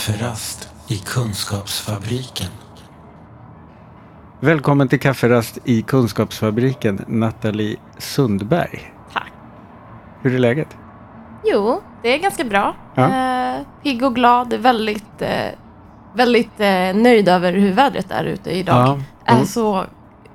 [0.00, 2.48] Kafferast i Kunskapsfabriken.
[4.40, 8.92] Välkommen till kafferast i Kunskapsfabriken, Nathalie Sundberg.
[9.12, 9.32] Tack.
[10.22, 10.76] Hur är läget?
[11.44, 12.76] Jo, det är ganska bra.
[12.94, 13.08] Ja.
[13.08, 15.48] Eh, pigg och glad, väldigt, eh,
[16.14, 19.00] väldigt eh, nöjd över hur vädret är ute idag.
[19.24, 19.84] Ja, är och- så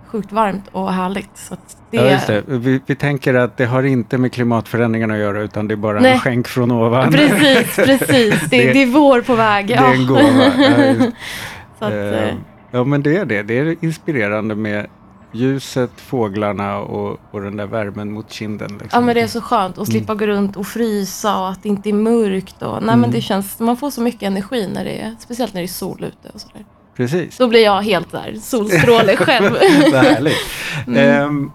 [0.07, 1.37] sjukt varmt och härligt.
[1.37, 2.43] Så att det, Ja, just det.
[2.47, 5.97] Vi, vi tänker att det har inte med klimatförändringarna att göra utan det är bara
[5.97, 6.19] en Nej.
[6.19, 7.11] skänk från ovan.
[7.11, 8.41] Precis, precis.
[8.49, 9.67] Det, Det- det, är vår på väg.
[9.67, 10.21] Det är en gåva.
[10.57, 10.99] Ja, just.
[11.79, 12.33] så att, Eh, eh,
[12.71, 13.43] ja, men det är det.
[13.43, 14.85] Det är inspirerande med
[15.31, 18.67] ljuset, fåglarna och, och den där värmen mot kinden.
[18.71, 18.89] Liksom.
[18.91, 21.69] ja, men det är så skönt att slippa gå runt och frysa och att det
[21.69, 22.61] inte är mörkt.
[22.61, 22.99] Och, nej, Mm.
[23.01, 25.67] men det känns, man får så mycket energi, när det är, speciellt när det är
[25.67, 26.29] sol ute.
[26.33, 26.65] Och så där.
[26.97, 27.37] Precis.
[27.37, 29.51] Då blir jag helt där, solstråle själv.
[29.91, 30.37] Vad härligt.
[30.87, 30.99] Mm.
[31.21, 31.51] Ehm,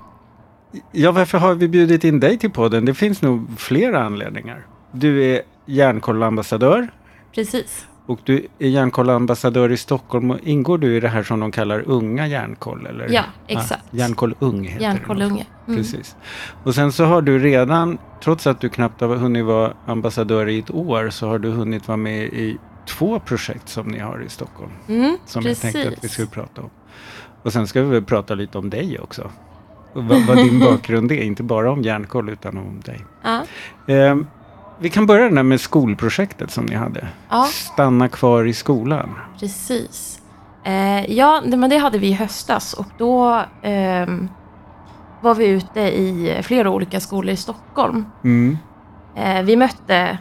[0.92, 2.84] ja, varför har vi bjudit in dig till podden?
[2.84, 4.66] Det finns nog flera anledningar.
[4.92, 6.88] Du är Hjärnkollambassadör
[7.34, 7.86] Precis.
[8.06, 10.30] och du är Hjärnkollambassadör i Stockholm.
[10.30, 12.86] Och ingår du i det här som de kallar Unga Hjärnkoll?
[12.86, 13.08] Eller?
[13.10, 13.82] Ja, exakt.
[13.84, 14.84] Ah, hjärnkoll Ung heter det.
[14.84, 15.46] Hjärnkollunge.
[15.66, 15.76] Mm.
[15.78, 16.16] Precis.
[16.64, 20.58] Och sen så har du redan, trots att du knappt har hunnit vara ambassadör i
[20.58, 24.28] ett år, så har du hunnit vara med i två projekt som ni har i
[24.28, 24.72] Stockholm.
[24.88, 25.64] Mm, Som precis.
[25.64, 26.70] jag tänkte att vi skulle prata om.
[27.42, 29.30] Och sen ska vi väl prata lite om dig också.
[29.92, 33.04] Vad, vad din bakgrund är, inte bara om järnkoll utan om dig.
[33.22, 33.42] Ja.
[33.94, 34.26] Ehm,
[34.80, 37.08] vi kan börja där med skolprojektet som ni hade.
[37.30, 37.44] Ja.
[37.44, 39.10] Stanna kvar i skolan.
[39.40, 40.20] Precis.
[40.64, 44.28] Eh, ja, det, men det hade vi i höstas och då ehm,
[45.20, 48.04] var vi ute i flera olika skolor i Stockholm.
[48.24, 48.58] Mm.
[49.16, 50.18] Eh, vi mötte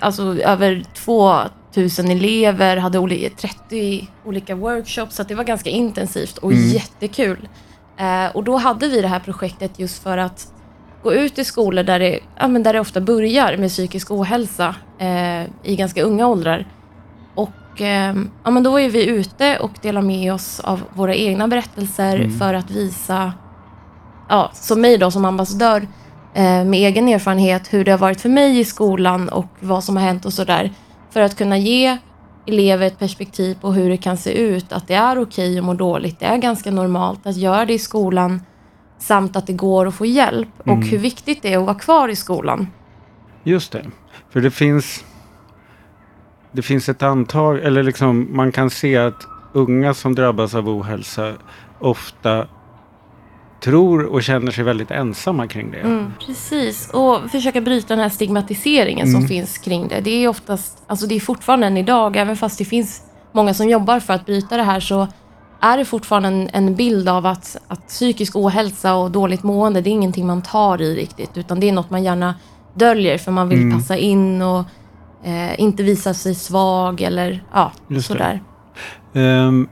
[0.00, 6.38] alltså, över 2000 elever, hade oli- 30 olika workshops, så att det var ganska intensivt
[6.38, 6.68] och Mm.
[6.68, 7.48] jättekul.
[7.96, 10.48] Eh, och då hade vi det här projektet just för att
[11.02, 14.74] gå ut i skolor där det, ja, men där det ofta börjar med psykisk ohälsa
[14.98, 16.66] eh, i ganska unga åldrar.
[17.34, 21.48] Och eh, ja, men då är vi ute och delar med oss av våra egna
[21.48, 22.38] berättelser Mm.
[22.38, 23.32] för att visa,
[24.28, 25.86] ja, som mig då som ambassadör,
[26.34, 29.96] eh, med egen erfarenhet hur det har varit för mig i skolan och vad som
[29.96, 30.70] har hänt och sådär.
[31.10, 31.98] För att kunna ge
[32.46, 35.74] elever ett perspektiv på hur det kan se ut, att det är okej att må
[35.74, 38.42] dåligt, det är ganska normalt att göra det i skolan
[38.98, 40.78] samt att det går att få hjälp Mm.
[40.78, 42.66] och hur viktigt det är att vara kvar i skolan.
[43.42, 43.86] Just det.
[44.30, 45.04] För det finns
[46.52, 51.32] det finns ett antag, eller liksom man kan se att unga som drabbas av ohälsa
[51.78, 52.46] ofta
[53.64, 55.78] tror och känner sig väldigt ensamma kring det.
[55.80, 59.20] Mm, precis, och försöka bryta den här stigmatiseringen Mm.
[59.20, 60.00] som finns kring det.
[60.00, 63.02] Det är oftast, alltså det är fortfarande än idag, även fast det finns
[63.32, 65.08] många som jobbar för att bryta det här, så
[65.60, 69.90] är det fortfarande en, en bild av att, att psykisk ohälsa och dåligt mående, det
[69.90, 72.34] är ingenting man tar i riktigt, utan det är något man gärna
[72.74, 73.78] döljer för man vill Mm.
[73.78, 74.64] passa in och
[75.24, 78.42] eh, inte visa sig svag eller ja, Just sådär.
[79.14, 79.68] Ehm,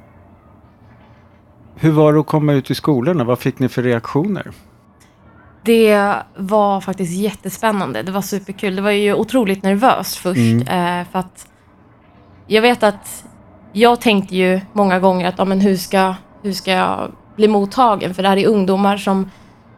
[1.82, 3.24] hur var det att komma ut i skolorna?
[3.24, 4.50] Vad fick ni för reaktioner?
[5.64, 8.02] Det var faktiskt jättespännande.
[8.02, 8.76] Det var superkul.
[8.76, 10.38] Det var ju otroligt nervöst först.
[10.38, 11.00] Mm.
[11.00, 11.46] Eh, för att
[12.46, 13.24] jag vet att
[13.72, 18.14] jag tänkte ju många gånger att ja, men hur, ska, hur ska jag bli mottagen?
[18.14, 19.30] För det här är ungdomar som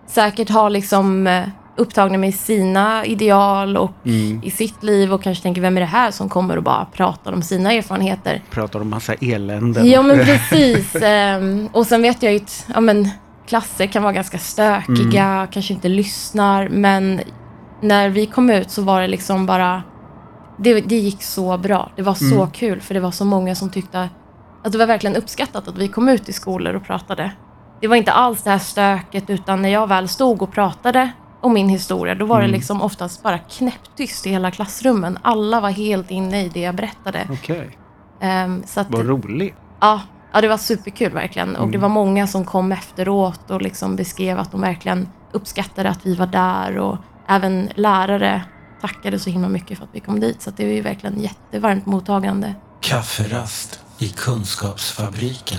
[0.07, 4.41] säkert har liksom eh, upptagna med sina ideal och Mm.
[4.45, 7.33] i sitt liv och kanske tänker vem är det här som kommer och bara pratar
[7.33, 8.43] om sina erfarenheter.
[8.51, 9.91] Pratar om massa eländen.
[9.91, 10.95] Ja men precis.
[10.95, 13.09] Ehm, och sen vet jag ju att ja, men,
[13.47, 16.69] klasser kan vara ganska stökiga, kanske inte lyssnar.
[16.69, 17.21] Men
[17.81, 19.83] när vi kom ut så var det liksom bara...
[20.59, 21.91] Det, det gick så bra.
[21.97, 22.51] Det var så Mm.
[22.51, 24.09] kul för det var så många som tyckte
[24.65, 27.31] att det var verkligen uppskattat att vi kom ut i skolor och pratade.
[27.81, 31.11] Det var inte alls det här stöket utan när jag väl stod och pratade
[31.45, 32.51] om min historia då var Mm.
[32.51, 35.19] det liksom oftast bara knäpptyst i hela klassrummen.
[35.23, 37.29] Alla var helt inne i det jag berättade.
[37.33, 37.79] Okej,
[38.21, 39.55] Ehm, så att, vad roligt.
[39.81, 40.01] Ja,
[40.33, 41.51] ja, det var superkul verkligen.
[41.57, 41.71] Och Mm.
[41.73, 46.15] det var många som kom efteråt och liksom beskrev att de verkligen uppskattade att vi
[46.15, 46.79] var där.
[46.79, 46.97] Och
[47.29, 48.43] även lärare
[48.81, 50.43] tackade så himla mycket för att vi kom dit.
[50.43, 52.55] Så att det var ju verkligen jättevarmt mottagande.
[52.81, 55.59] Kafferast i Kunskapsfabriken.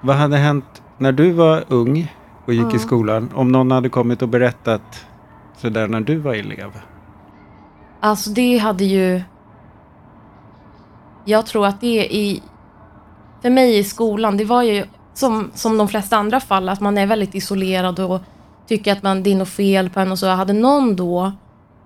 [0.00, 2.12] Vad hade hänt när du var ung
[2.46, 2.78] och gick i Ja.
[2.78, 3.30] skolan?
[3.34, 5.04] Om någon hade kommit och berättat
[5.60, 6.70] sådär när du var elev?
[8.00, 9.22] Alltså det hade ju...
[11.24, 12.42] Jag tror att det i...
[13.42, 14.84] För mig i skolan, det var ju
[15.14, 18.20] som, som de flesta andra fall, att man är väldigt isolerad och
[18.66, 20.26] tycker att man, det är något fel på en och så.
[20.26, 21.32] Hade någon då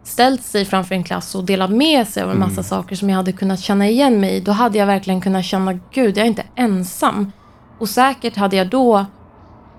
[0.02, 3.16] ställt sig framför en klass och delat med sig av en massa saker som jag
[3.16, 6.28] hade kunnat känna igen mig i, då hade jag verkligen kunnat känna, gud, jag är
[6.28, 7.32] inte ensam.
[7.78, 9.06] Och säkert hade jag då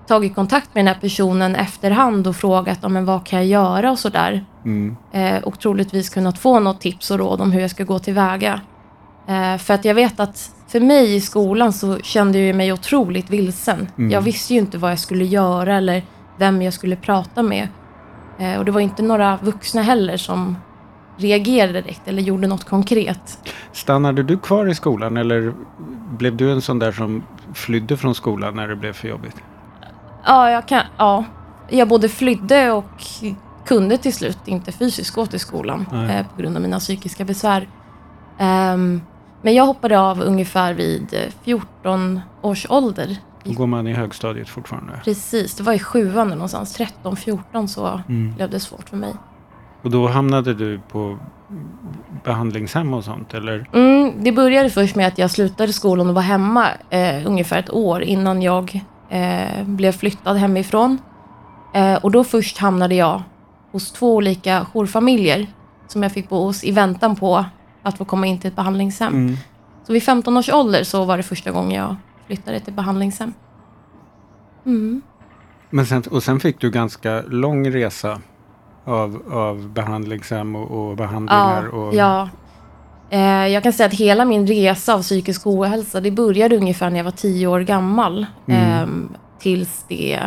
[0.06, 3.98] tagit kontakt med den här personen efterhand och frågat, men vad kan jag göra och
[3.98, 4.96] sådär Mm.
[5.12, 8.60] eh, och troligtvis kunnat få något tips och råd om hur jag ska gå tillväga.
[9.28, 13.30] Eh, för att jag vet att för mig i skolan så kände jag mig otroligt
[13.30, 13.88] vilsen.
[13.98, 14.10] Mm.
[14.10, 16.02] Jag visste ju inte vad jag skulle göra eller
[16.36, 17.68] vem jag skulle prata med.
[18.38, 20.56] Eh, och det var inte några vuxna heller som
[21.16, 23.38] reagerade direkt eller gjorde något konkret.
[23.72, 25.52] Stannade du kvar i skolan eller
[26.18, 27.22] blev du en sån där som
[27.54, 29.36] flydde från skolan när det blev för jobbigt?
[30.26, 31.24] Ja, jag, kan, ja.
[31.68, 33.02] jag både flydde och
[33.66, 37.68] kunde till slut inte fysiskt gå till skolan eh, på grund av mina psykiska besvär.
[38.38, 39.00] Ehm,
[39.42, 43.16] men jag hoppade av ungefär vid eh, 14 års ålder.
[43.44, 44.92] Då går man i högstadiet fortfarande.
[45.04, 46.72] Precis, det var i sjuan någonstans.
[46.74, 48.34] 13, 14 så Mm.
[48.34, 49.14] blev det svårt för mig.
[49.82, 51.18] Och då hamnade du på
[52.24, 53.66] behandlingshem och sånt eller?
[53.72, 57.70] Mm, det började först med att jag slutade skolan och var hemma eh, ungefär ett
[57.70, 58.80] år innan jag
[59.14, 60.98] eh, blev flyttad hemifrån.
[61.74, 63.22] Eh, och då först hamnade jag
[63.72, 65.46] hos två olika jourfamiljer
[65.86, 67.44] som jag fick bo hos i väntan på
[67.82, 69.14] att få komma in till ett behandlingshem.
[69.14, 69.36] Mm.
[69.86, 71.96] Så vid 15 års ålder så var det första gången jag
[72.26, 73.32] flyttade till behandlingshem.
[74.66, 75.02] Mm.
[75.70, 78.20] Men sen, och sen fick du ganska lång resa
[78.84, 81.68] av, av behandlingshem och, och behandlingar.
[81.72, 82.28] Ja, och, ja.
[83.14, 86.96] Eh, jag kan säga att hela min resa av psykisk ohälsa, det började ungefär när
[86.96, 88.26] jag var tio år gammal.
[88.48, 88.60] Mm.
[88.62, 89.08] Ehm,
[89.38, 90.20] tills det...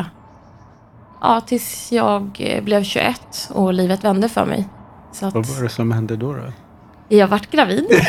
[1.22, 4.68] Ja, tills jag eh, blev 21 och livet vände för mig.
[5.12, 6.34] Så Vad att var det som hände då?
[6.34, 6.40] då?
[7.10, 7.86] jag vart gravid.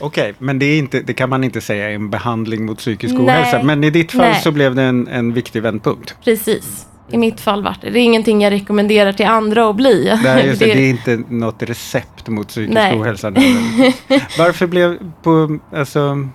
[0.00, 3.26] Okej, men det, inte, det kan man inte säga är en behandling mot psykisk Nej.
[3.26, 3.62] ohälsa.
[3.62, 4.40] Men i ditt fall Nej.
[4.42, 6.16] så blev det en, en viktig vändpunkt.
[6.24, 6.86] Precis.
[7.12, 7.90] I mitt fall vart det.
[7.90, 10.18] Det är ingenting jag rekommenderar till andra att bli.
[10.24, 13.00] Nej, just det, Det- är inte något recept mot psykisk Nej.
[13.00, 13.30] ohälsa.
[14.38, 16.28] Varför blev på, alltså,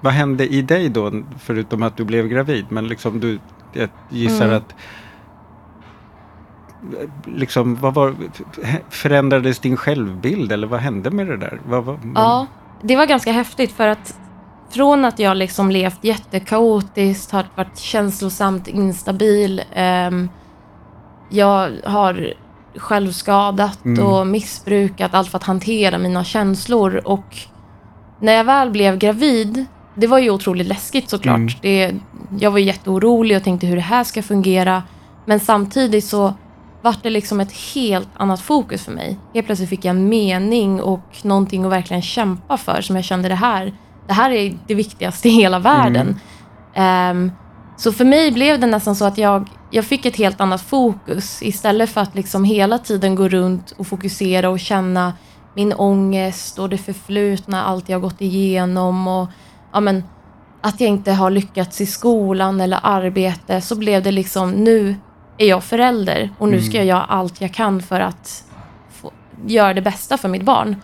[0.00, 2.64] vad hände i dig då, förutom att du blev gravid?
[2.68, 3.38] Men liksom du,
[3.72, 4.56] jag gissar Mm.
[4.56, 4.74] att
[7.24, 8.14] liksom, vad var,
[8.90, 11.60] förändrades din självbild eller vad hände med det där?
[11.68, 12.46] Vad, vad, Ja,
[12.82, 14.18] det var ganska häftigt för att
[14.74, 20.28] från att jag liksom levt jättekaotiskt, har varit känslosamt instabil, ehm,
[21.30, 22.32] jag har
[22.76, 24.06] självskadat Mm.
[24.06, 27.36] och missbrukat allt för att hantera mina känslor och
[28.20, 29.64] när jag väl blev gravid,
[29.94, 31.36] det var ju otroligt läskigt såklart.
[31.36, 31.48] Mm.
[31.62, 31.94] Det,
[32.38, 34.82] jag var jätteorolig och tänkte hur det här ska fungera.
[35.24, 36.34] Men samtidigt så
[36.82, 39.18] vart det liksom ett helt annat fokus för mig.
[39.34, 43.28] Helt plötsligt fick jag en mening och någonting att verkligen kämpa för som jag kände
[43.28, 43.72] det här,
[44.06, 46.20] det här är det viktigaste i hela världen.
[46.74, 47.32] Ehm,
[47.76, 51.42] så för mig blev det nästan så att jag, jag fick ett helt annat fokus
[51.42, 55.12] istället för att liksom hela tiden gå runt och fokusera och känna
[55.54, 59.28] min ångest och det förflutna, allt jag gått igenom och
[59.72, 60.04] ja, men,
[60.60, 64.96] att jag inte har lyckats i skolan eller arbete så blev det liksom nu
[65.38, 68.44] är jag förälder och nu ska jag göra allt jag kan för att
[68.90, 69.12] få,
[69.46, 70.76] göra det bästa för mitt barn.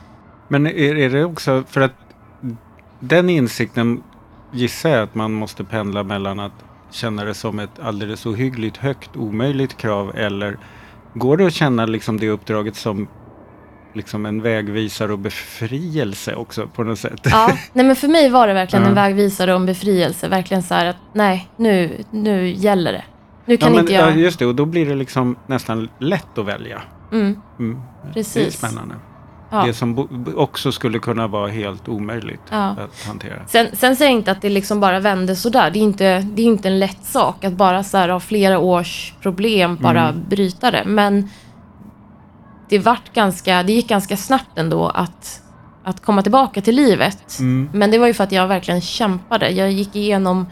[0.49, 2.08] Men är, är det också för att
[3.01, 4.03] den insikten
[4.53, 6.53] gissar jag att man måste pendla mellan att
[6.91, 10.59] känna det som ett alldeles ohyggligt högt omöjligt krav eller
[11.15, 13.09] går det att känna liksom det uppdraget som
[13.95, 17.21] liksom en vägvisare och befrielse också på något sätt?
[17.25, 18.89] Ja, nej men för mig var det verkligen Ja.
[18.89, 20.29] en vägvisare och en befrielse.
[20.29, 23.05] Verkligen så här att nej, nu, nu gäller det.
[23.45, 24.11] Nu kan ja, men, inte jag...
[24.11, 26.83] ja, just det, och då blir det liksom nästan lätt att välja.
[27.13, 27.81] Mm, Mm.
[28.03, 28.59] Det är precis.
[28.59, 28.95] spännande.
[29.51, 29.63] Ja.
[29.67, 32.57] Det som också skulle kunna vara helt omöjligt Ja.
[32.69, 33.47] att hantera.
[33.47, 35.71] Sen, sen säger jag inte att det liksom bara vände sådär.
[35.71, 38.59] Det är inte, det är inte en lätt sak att bara så här av flera
[38.59, 40.25] års problem bara Mm.
[40.29, 40.83] bryta det.
[40.87, 41.29] Men
[42.69, 45.43] det, vart ganska, det gick ganska snabbt ändå att,
[45.85, 47.39] att komma tillbaka till livet.
[47.39, 47.71] Mm.
[47.73, 49.51] Men det var ju för att jag verkligen kämpade.
[49.51, 50.47] Jag gick igenom,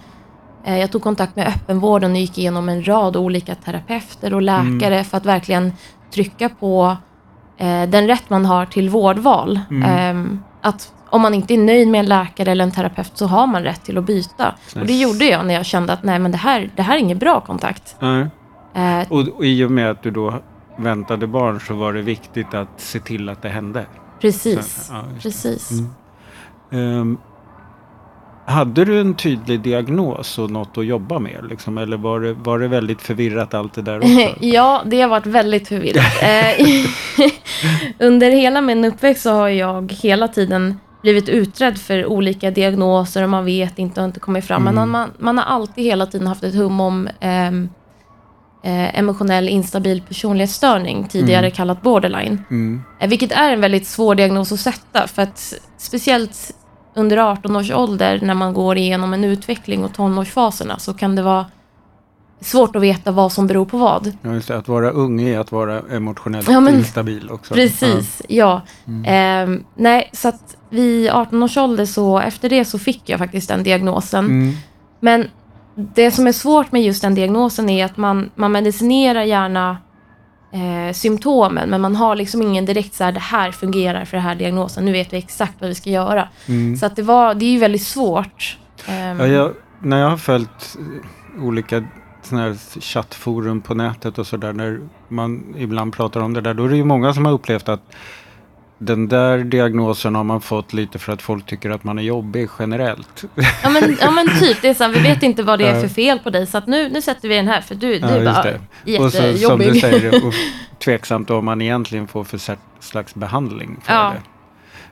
[0.65, 5.05] eh, jag tog kontakt med öppenvården och gick igenom en rad olika terapeuter och läkare
[5.05, 5.73] för att verkligen
[6.15, 6.97] trycka på
[7.57, 9.61] eh, den rätt man har till vårdval.
[9.85, 13.47] Ehm, att om man inte är nöjd med en läkare eller en terapeut så har
[13.47, 14.55] man rätt till att byta.
[14.81, 16.99] Och det gjorde jag när jag kände att nej men det här, det här är
[16.99, 17.97] ingen bra kontakt.
[18.01, 18.27] Nej.
[18.75, 20.35] Eh, Och, och i och med att du då
[20.77, 23.87] väntade barn så var det viktigt att se till att det hände.
[24.21, 24.87] precis.
[24.87, 25.49] Så, ja, just det.
[25.49, 25.83] precis.
[28.49, 31.47] Hade du en tydlig diagnos och något att jobba med?
[31.49, 34.35] Liksom, eller var det, var det väldigt förvirrat allt det där också?
[34.45, 36.05] Ja, det har varit väldigt förvirrat.
[36.23, 36.67] Eh,
[38.07, 43.31] Under hela min uppväxt så har jag hela tiden blivit utredd för olika diagnoser och
[43.31, 44.65] man vet inte och inte kommit fram.
[44.65, 47.69] Men man, man har alltid hela tiden haft ett hum om ehm,
[48.65, 52.45] eh, emotionell instabil personlighetsstörning, tidigare kallat borderline.
[52.51, 52.83] Mm.
[53.01, 56.55] Eh, Vilket är en väldigt svår diagnos att sätta för att speciellt
[56.97, 61.23] under 18 års ålder när man går igenom en utveckling och tonårsfaserna så kan det
[61.23, 61.47] vara
[62.41, 64.13] svårt att veta vad som beror på vad.
[64.23, 67.55] Ja, just det, att vara ung är att vara emotionellt Ja, men- instabil också.
[67.55, 68.61] Precis, ja.
[69.05, 73.49] Ehm, nej, så att vid 18 års ålder så efter det så fick jag faktiskt
[73.49, 74.25] den diagnosen.
[74.25, 74.53] Mm.
[75.01, 75.31] Men
[75.75, 79.77] det som är svårt med just den diagnosen är att man, man medicinerar gärna
[80.53, 84.27] eh, symptomen men man har liksom ingen direkt så här, det här fungerar för den
[84.27, 86.29] här diagnosen, nu vet vi exakt vad vi ska göra.
[86.47, 86.77] Mm.
[86.77, 88.59] Så att det, var, det är ju väldigt svårt.
[88.87, 90.77] Ehm, Ja, jag, när jag har följt
[91.41, 91.85] olika
[92.23, 96.65] såna här chattforum på nätet och sådär, när man ibland pratar om det där, då
[96.65, 97.83] är det ju många som har upplevt att
[98.79, 102.49] den där diagnosen har man fått lite för att folk tycker att man är jobbig
[102.59, 103.25] generellt.
[103.63, 105.81] Ja men, ja men typ, det är så här, vi vet inte vad det är
[105.81, 107.99] för fel på dig så att nu, nu sätter vi den här för du, du
[107.99, 108.43] Ja, är bara
[108.85, 108.99] det.
[108.99, 109.73] Och så, som jättejobbig.
[109.73, 110.33] du säger, och
[110.85, 112.41] tveksamt om man egentligen får för
[112.81, 114.13] slags behandling för Ja.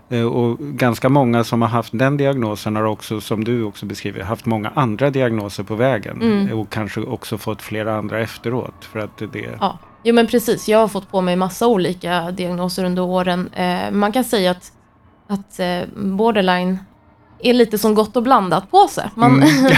[0.08, 0.18] det.
[0.18, 4.22] Eh, Och ganska många som har haft den diagnosen har också, som du också beskriver,
[4.22, 6.22] haft många andra diagnoser på vägen.
[6.22, 6.58] Mm.
[6.58, 8.84] Och kanske också fått flera andra efteråt.
[8.92, 10.68] För att det, Ja, jo men precis.
[10.68, 13.50] Jag har fått på mig massa olika diagnoser under åren.
[13.54, 14.72] Eh, man kan säga att,
[15.28, 16.78] att eh, borderline
[17.42, 19.10] är lite som gott och blandat på sig.
[19.14, 19.70] Man, Mm.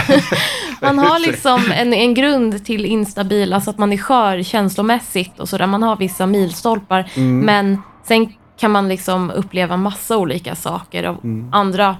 [0.82, 5.48] man har liksom en, en grund till instabil, alltså att man är skör känslomässigt och
[5.48, 5.66] sådär.
[5.66, 7.10] Man har vissa milstolpar.
[7.16, 7.40] Mm.
[7.40, 11.48] Men sen kan man liksom uppleva massa olika saker av Mm.
[11.52, 11.96] andra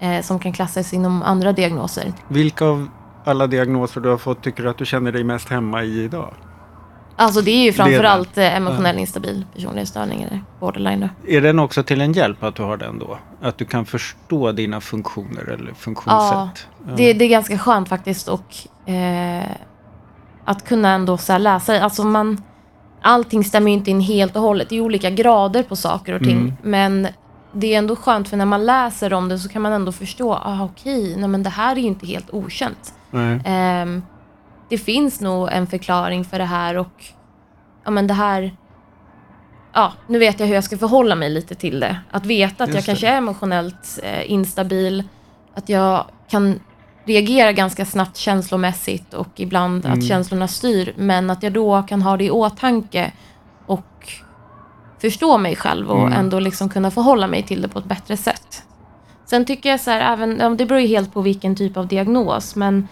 [0.00, 2.12] eh, som kan klassas inom andra diagnoser.
[2.28, 2.88] Vilka av
[3.24, 6.34] alla diagnoser du har fått tycker du att du känner dig mest hemma i idag?
[7.16, 11.00] Alltså det är ju Det framförallt eh, emotionell instabil personlighetsstörning eller borderline.
[11.00, 11.30] Då.
[11.32, 13.18] Är den också till en hjälp att du har den då?
[13.42, 16.66] Att du kan förstå dina funktioner eller funktionssätt?
[16.86, 16.92] Ja.
[16.96, 18.56] Det, det är ganska skönt faktiskt och
[18.90, 19.50] eh,
[20.44, 21.80] att kunna ändå så läsa.
[21.80, 22.42] Alltså man,
[23.02, 24.68] allting stämmer ju inte in helt och hållet.
[24.68, 26.38] Det är olika grader på saker och ting.
[26.38, 26.54] Mm.
[26.62, 27.08] Men
[27.52, 30.34] det är ändå skönt för när man läser om det så kan man ändå förstå.
[30.34, 32.94] Ah, okej, nej men det här är ju inte helt okänt.
[33.10, 33.40] Nej.
[33.44, 34.02] Ehm,
[34.68, 37.04] det finns nog en förklaring för det här och
[37.84, 38.56] ja men det här
[39.72, 41.96] Ja, nu vet jag hur jag ska förhålla mig lite till det.
[42.10, 42.90] Att veta att jag Just det.
[42.92, 45.04] kanske är emotionellt eh, instabil,
[45.54, 46.60] att jag kan
[47.04, 49.98] reagera ganska snabbt känslomässigt och ibland Mm.
[49.98, 53.12] att känslorna styr, men att jag då kan ha det i åtanke
[53.66, 54.12] och
[54.98, 56.12] förstå mig själv och Mm.
[56.12, 58.62] ändå liksom kunna förhålla mig till det på ett bättre sätt.
[59.24, 62.56] Sen tycker jag så här, även, det beror ju helt på vilken typ av diagnos,
[62.56, 62.88] men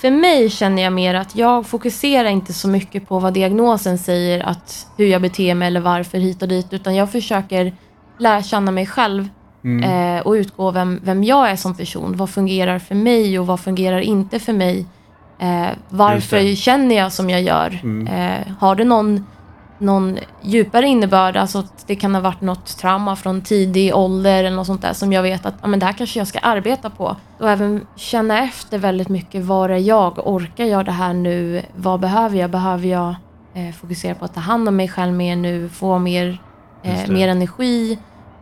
[0.00, 4.46] för mig känner jag mer att jag fokuserar inte så mycket på vad diagnosen säger,
[4.46, 7.72] att hur jag beter mig eller varför hit och dit, utan jag försöker
[8.18, 9.28] lära känna mig själv
[9.64, 10.16] Mm.
[10.16, 12.16] eh, och utgå vem, vem jag är som person.
[12.16, 14.86] Vad fungerar för mig och vad fungerar inte för mig?
[15.38, 17.80] Eh, varför känner jag som jag gör?
[17.82, 18.06] Mm.
[18.06, 19.26] Eh, har det någon,
[19.78, 24.56] någon djupare innebörd, alltså att det kan ha varit något trauma från tidig ålder eller
[24.56, 26.90] något sånt där som jag vet att ja, men det här kanske jag ska arbeta
[26.90, 27.16] på.
[27.38, 30.26] Och även känna efter väldigt mycket, var är jag?
[30.26, 31.62] Orkar jag det här nu?
[31.76, 32.50] Vad behöver jag?
[32.50, 33.14] Behöver jag
[33.54, 35.68] eh, fokusera på att ta hand om mig själv mer nu?
[35.68, 36.38] Få mer,
[36.82, 37.98] eh, mer energi?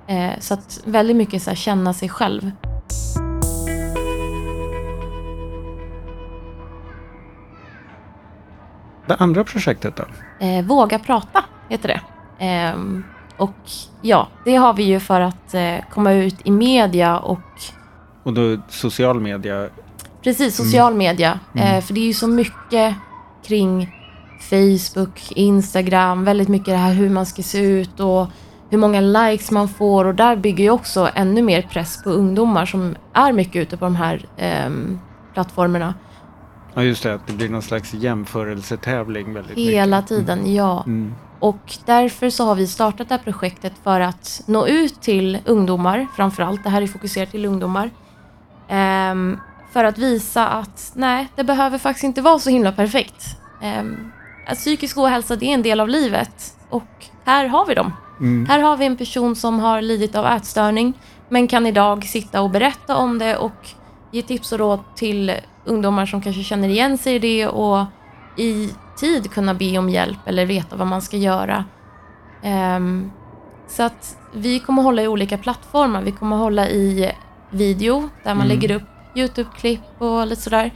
[0.07, 2.51] Eh, så att väldigt mycket så här, känna sig själv.
[9.07, 10.05] Det andra projektet då?
[10.47, 12.01] Eh, Våga prata heter det.
[12.45, 13.05] Ehm,
[13.37, 13.57] och
[14.03, 17.41] ja, det har vi ju för att eh, komma ut i media och
[18.23, 19.69] Och då social media.
[20.23, 21.39] precis social media.
[21.55, 21.69] Mm.
[21.77, 22.95] Eh, för det är ju så mycket
[23.47, 23.95] kring
[24.51, 28.27] Facebook, Instagram, väldigt mycket det här hur man ska se ut och
[28.71, 32.67] hur många likes man får och där bygger ju också ännu mer press på ungdomar
[32.67, 34.99] som är mycket ute på de här ehm,
[35.35, 35.95] plattformarna.
[36.75, 40.09] Ja just det, att det blir någon slags jämförelsetävling väldigt Hela mycket.
[40.09, 40.83] tiden, ja.
[40.87, 41.15] Mm.
[41.39, 46.07] Och därför så har vi startat det här projektet för att nå ut till ungdomar,
[46.17, 46.65] framförallt.
[46.65, 47.91] Det här är fokuserat till ungdomar.
[48.69, 49.39] Ehm,
[49.73, 53.25] för att visa att nej, det behöver faktiskt inte vara så himla perfekt.
[53.63, 54.13] Ehm,
[54.47, 56.57] att psykisk ohälsa, det är en del av livet.
[56.69, 57.93] Och här har vi dem.
[58.21, 58.47] Mm.
[58.47, 60.93] Här har vi en person som har lidit av ätstörning,
[61.29, 63.69] men kan idag sitta och berätta om det och
[64.15, 65.33] ge tips och råd till
[65.65, 67.85] ungdomar som kanske känner igen sig i det och
[68.37, 71.65] i tid kunna be om hjälp eller veta vad man ska göra.
[72.43, 73.11] Ehm,
[73.69, 76.03] så att vi kommer hålla i olika plattformar.
[76.03, 77.13] Vi kommer hålla i
[77.51, 78.49] video där man Mm.
[78.49, 78.83] lägger upp
[79.17, 80.71] YouTube-klipp och lite sådär.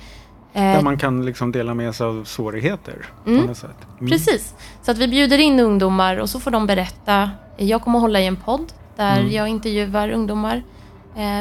[0.52, 3.40] Där Eh, man kan liksom dela med sig av svårigheter Mm.
[3.40, 3.76] på något sätt.
[4.00, 4.10] Mm.
[4.10, 4.54] Precis.
[4.82, 7.30] Så att vi bjuder in ungdomar och så får de berätta.
[7.56, 9.32] Jag kommer hålla i en podd där Mm.
[9.32, 10.62] jag intervjuar ungdomar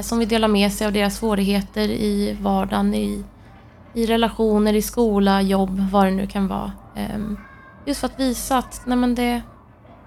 [0.04, 3.24] som vill dela med sig av deras svårigheter i vardagen, i,
[3.94, 6.72] i relationer, i skola, jobb, vad det nu kan vara.
[6.96, 7.38] Ehm,
[7.86, 9.42] just för att visa att nej men det,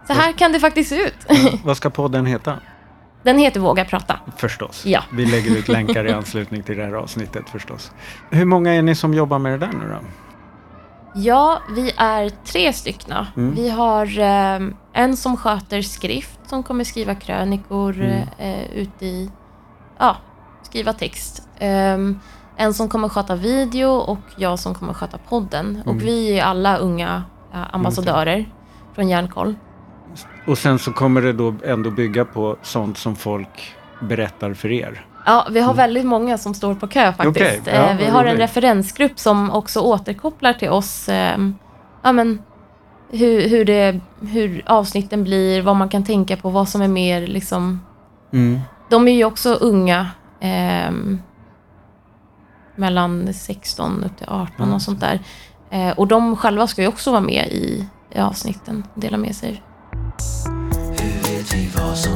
[0.07, 1.15] så här kan det faktiskt se ut.
[1.29, 2.55] Ja, Vad ska podden heta?
[3.23, 4.21] Den heter Våga prata.
[4.37, 4.87] Förstås.
[4.87, 5.03] Ja.
[5.13, 7.93] Vi lägger ut länkar i anslutning till det här avsnittet förstås.
[8.31, 9.99] Hur många är ni som jobbar med det där nu då?
[11.15, 13.27] Ja, vi är tre styckna.
[13.37, 13.55] Mm.
[13.55, 18.29] Vi har eh, en som sköter skrift, som kommer skriva krönikor Mm.
[18.39, 19.31] eh, ut i...
[20.01, 20.17] Ja,
[20.63, 21.49] skriva text.
[21.59, 22.21] Ehm,
[22.57, 25.67] en som kommer sköta video och jag som kommer sköta podden.
[25.67, 25.89] Mm.
[25.89, 27.23] Och vi är alla unga
[27.55, 28.53] eh, ambassadörer
[28.95, 29.55] från Järnkoll.
[30.47, 35.07] Och sen så kommer det då ändå bygga på sånt som folk berättar för er.
[35.27, 37.41] Ja, vi har väldigt många som står på kö faktiskt.
[37.41, 37.61] Mm.
[37.63, 41.55] Okej, ja, Eh, vi har en referensgrupp som också återkopplar till oss ehm,
[42.03, 42.43] ja, men,
[43.11, 47.27] hur, hur, det, hur avsnitten blir, vad man kan tänka på, vad som är mer
[47.27, 47.81] liksom...
[48.91, 50.11] De är ju också unga.
[50.41, 51.23] ehm,
[52.77, 54.75] mellan 16 upp till 18 Mm.
[54.75, 55.21] och sånt där.
[55.71, 59.63] Eh, och de själva ska ju också vara med i, i avsnitten dela med sig.
[60.91, 62.13] Hur vet vi vad som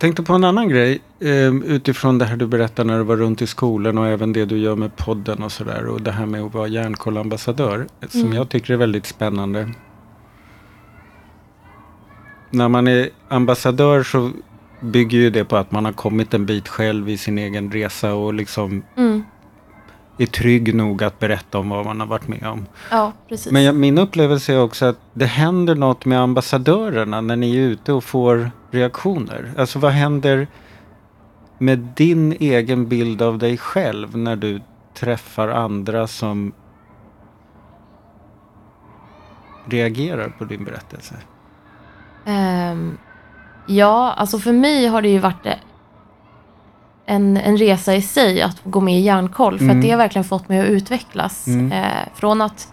[0.00, 3.42] Tänkte på en annan grej eh, utifrån det här du berättar när du var runt
[3.42, 6.42] i skolan och även det du gör med podden och sådär och det här med
[6.42, 8.32] att vara järnkollambassadör som Mm.
[8.32, 9.68] jag tycker är väldigt spännande.
[12.50, 14.30] När man är ambassadör så
[14.80, 18.14] bygger ju det på att man har kommit en bit själv i sin egen resa
[18.14, 19.22] och liksom Mm.
[20.22, 22.66] Är trygg nog att berätta om vad man har varit med om.
[22.90, 23.52] Ja, precis.
[23.52, 27.60] Men jag, min upplevelse är också att det händer något med ambassadörerna när ni är
[27.60, 29.52] ute och får reaktioner.
[29.58, 30.48] Alltså vad händer
[31.58, 34.60] med din egen bild av dig själv när du
[34.94, 36.52] träffar andra som
[39.64, 41.14] reagerar på din berättelse?
[42.26, 42.98] Ehm,
[43.66, 45.44] ja, alltså för mig har det ju varit
[47.10, 49.58] en, en resa i sig att gå med i Järnkoll.
[49.58, 49.76] För Mm.
[49.76, 51.46] att det har verkligen fått mig att utvecklas.
[51.46, 51.72] Mm.
[51.72, 52.68] Eh, från att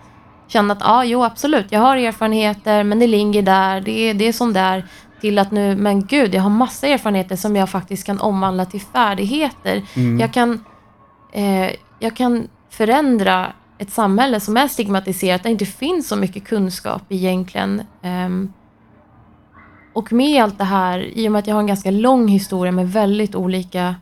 [0.47, 4.27] känna att, ja, jo absolut, jag har erfarenheter, men det ligger där, det är, det
[4.27, 4.85] är som där.
[5.21, 8.81] Till att nu, men gud, jag har massa erfarenheter som jag faktiskt kan omvandla till
[8.81, 9.81] färdigheter.
[9.95, 10.19] Mm.
[10.19, 10.63] Jag, kan,
[11.33, 16.43] eh, jag kan förändra ett samhälle som är stigmatiserat, där det inte finns så mycket
[16.47, 17.81] kunskap egentligen.
[18.03, 18.53] Ehm,
[19.93, 22.71] och med allt det här, i och med att jag har en ganska lång historia
[22.71, 23.95] med väldigt olika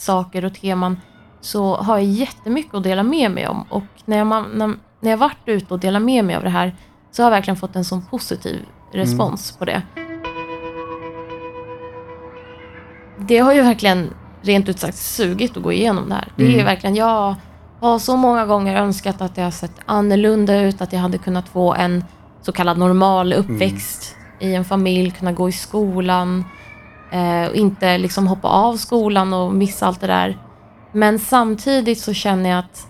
[0.00, 1.00] saker och teman,
[1.40, 3.62] så har jag jättemycket att dela med mig om.
[3.70, 6.76] Och när jag, när, när jag varit ute och delat med mig av det här,
[7.10, 9.82] så har jag verkligen fått en sån positiv respons på det.
[13.18, 14.10] Det har ju verkligen,
[14.42, 16.28] rent ut sagt, sugit att gå igenom det här.
[16.36, 16.64] Det är Mm.
[16.64, 17.34] verkligen, jag
[17.80, 21.74] har så många gånger önskat att har sett annorlunda ut, att jag hade kunnat få
[21.74, 22.04] en
[22.42, 26.44] så kallad normal uppväxt i en familj, kunna gå i skolan
[27.12, 30.38] eh, och inte liksom hoppa av skolan och missa allt det där.
[30.92, 32.86] Men samtidigt så känner jag att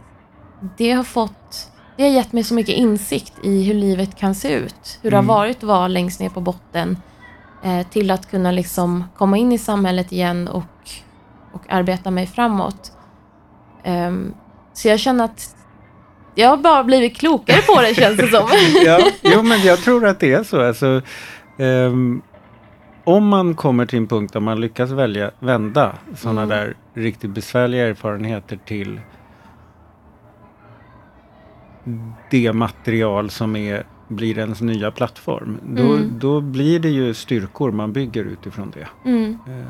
[0.79, 4.53] det har fått, det har gett mig så mycket insikt i hur livet kan se
[4.55, 4.99] ut.
[5.03, 5.29] Hur det Mm.
[5.29, 6.97] har varit att vara längst ner på botten
[7.65, 10.91] eh, till att kunna liksom komma in i samhället igen och,
[11.53, 12.93] och arbeta mig framåt.
[13.85, 14.35] Ehm,
[14.73, 15.57] så jag känner att
[16.35, 18.49] jag har bara blivit klokare på det känns det som.
[18.85, 20.67] ja, jo, men jag tror att det är så.
[20.67, 21.03] Alltså,
[21.59, 22.23] ehm,
[23.17, 26.49] om man kommer till en punkt där man lyckas välja, vända sådana Mm.
[26.59, 29.01] där riktigt besvärliga erfarenheter till
[32.31, 35.59] det material som är, blir ens nya plattform.
[35.67, 36.19] Då, Mm.
[36.19, 38.89] då blir det ju styrkor man bygger utifrån det.
[39.11, 39.39] Mm.
[39.47, 39.67] Eh,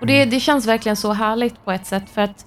[0.00, 2.46] Och det, det känns verkligen så härligt på ett sätt för att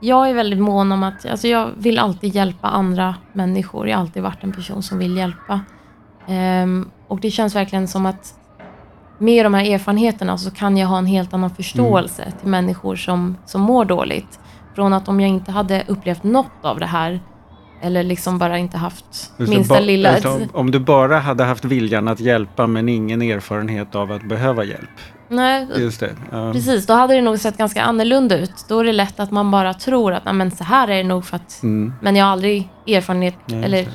[0.00, 3.88] jag är väldigt mån om att, alltså jag vill alltid hjälpa andra människor.
[3.88, 5.60] Jag har alltid varit en person som vill hjälpa.
[6.28, 8.34] Ehm, och det känns verkligen som att
[9.22, 13.36] med de här erfarenheterna så kan jag ha en helt annan förståelse till människor som,
[13.46, 14.38] som mår dåligt.
[14.74, 17.20] Från att om jag inte hade upplevt något av det här
[17.82, 20.16] eller liksom bara inte haft minsta lilla...
[20.24, 24.64] om, om du bara hade haft viljan att hjälpa men ingen erfarenhet av att behöva
[24.64, 24.90] hjälp.
[25.28, 26.10] Nej, Just det.
[26.30, 26.52] ja.
[26.52, 28.64] Precis, då hade det nog sett ganska annorlunda ut.
[28.68, 31.02] Då är det lätt att man bara tror att "Nej, men så här är det
[31.02, 31.62] nog för att...
[31.62, 31.92] Mm.
[32.00, 33.86] Men jag har aldrig erfarenhet just eller.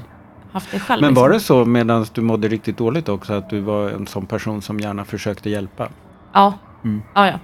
[0.51, 1.01] Haft det själv.
[1.01, 1.63] Men var det liksom.
[1.65, 5.05] så medan du mådde riktigt dåligt också att du var en sån person som gärna
[5.05, 5.89] försökte hjälpa?
[6.33, 6.53] Ja.
[6.83, 7.01] Mm.
[7.15, 7.39] ja, ja.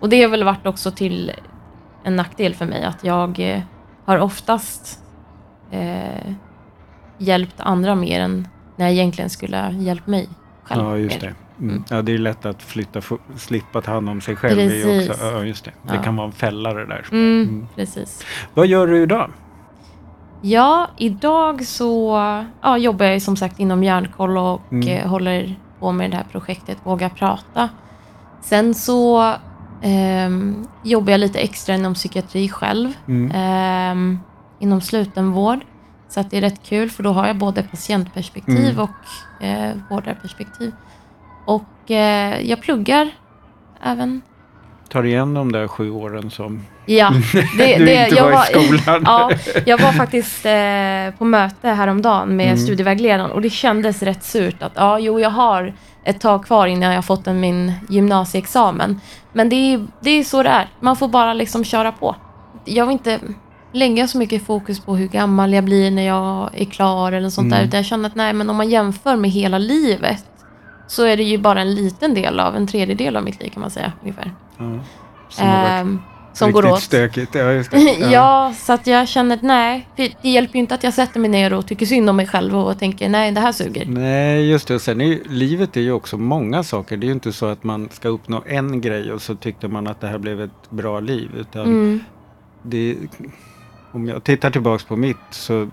[0.00, 1.32] Och det har väl varit också till
[2.04, 3.60] en nackdel för mig att jag eh,
[4.04, 4.98] har oftast
[5.70, 6.32] eh,
[7.18, 10.28] hjälpt andra mer än när jag egentligen skulle ha hjälpt mig
[10.64, 10.82] själv.
[10.82, 11.28] Ja, just mer.
[11.28, 11.34] det.
[11.64, 11.70] Mm.
[11.70, 11.84] Mm.
[11.90, 13.00] Ja, det är lätt att flytta,
[13.36, 14.56] slippa ta hand om sig själv.
[14.56, 15.10] Det, Precis.
[15.10, 15.70] också, ja, just det.
[15.82, 16.02] det Ja.
[16.02, 17.04] kan vara en fälla det där.
[17.12, 17.66] Mm, Mm.
[17.76, 18.24] Precis.
[18.54, 19.30] Vad gör du idag?
[20.46, 22.16] Ja, idag så
[22.62, 24.88] ja, jobbar jag som sagt inom Hjärnkoll och Mm.
[24.88, 27.68] eh, håller på med det här projektet Våga prata.
[28.40, 29.32] Sen så
[29.82, 33.30] ehm, jobbar jag lite extra inom psykiatri själv, Mm.
[33.34, 34.18] ehm,
[34.58, 35.58] inom slutenvård.
[36.08, 38.78] Så att det är rätt kul för då har jag både patientperspektiv Mm.
[38.80, 40.72] och eh, vårdarperspektiv.
[41.46, 43.10] Och eh, jag pluggar
[43.82, 44.22] även
[44.88, 47.10] tar igen de där sju åren som Ja,
[47.58, 49.02] det, du det, inte jag var i skolan.
[49.06, 49.30] Ja,
[49.66, 52.58] jag var faktiskt eh, på möte häromdagen med Mm.
[52.58, 56.90] studievägledaren och det kändes rätt surt att ja, jo, jag har ett tag kvar innan
[56.90, 59.00] jag har fått en, min gymnasieexamen.
[59.32, 60.68] Men det är, det är så det är.
[60.80, 62.16] Man får bara liksom köra på.
[62.64, 63.20] Jag vill inte
[63.72, 67.50] lägga så mycket fokus på hur gammal jag blir när jag är klar eller sånt
[67.50, 67.56] där.
[67.56, 67.68] Mm.
[67.68, 70.24] Utan jag känner att nej, men om man jämför med hela livet
[70.86, 73.60] så är det ju bara en liten del av, en tredjedel av mitt liv kan
[73.60, 74.32] man säga ungefär.
[74.58, 74.64] Ja,
[75.28, 76.00] som Ehm,
[76.32, 76.80] som går åt.
[76.82, 77.34] stökigt.
[77.34, 77.78] Ja, just det.
[78.12, 78.54] Ja.
[78.58, 81.52] så att jag känner att nej, det hjälper ju inte att jag sätter mig ner
[81.52, 83.86] och tycker synd om mig själv och tänker nej, det här suger.
[83.86, 84.74] Nej, just det.
[84.74, 86.96] Och sen är ju, livet är ju också många saker.
[86.96, 89.86] Det är ju inte så att man ska uppnå en grej och så tyckte man
[89.86, 91.30] att det här blev ett bra liv.
[91.36, 92.00] Utan Mm.
[92.62, 92.96] det,
[93.92, 95.68] om jag tittar tillbaks på mitt så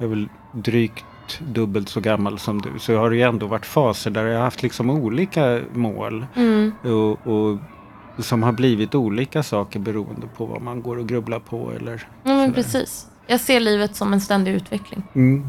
[0.00, 1.04] är väl drygt
[1.38, 2.78] dubbelt så gammal som du.
[2.78, 6.26] Så har ju ändå varit faser där jag har haft liksom olika mål.
[6.34, 6.72] Mm.
[6.82, 7.58] Och, och
[8.18, 11.72] som har blivit olika saker beroende på vad man går och grubblar på.
[11.72, 13.06] Eller Ja, men precis.
[13.26, 15.02] Jag ser livet som en ständig utveckling.
[15.14, 15.48] Mm.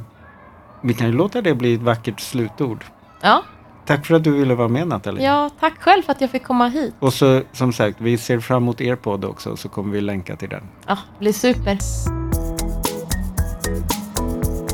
[0.81, 2.85] Vi kan ju låta det bli ett vackert slutord.
[3.21, 3.43] Ja,
[3.85, 5.25] Tack för att du ville vara med Nathalie.
[5.25, 6.93] ja tack själv för att jag fick komma hit.
[6.99, 10.35] Och så som sagt, vi ser fram emot er podd också så kommer vi länka
[10.35, 10.63] till den.
[10.87, 11.77] Ja, det blir super.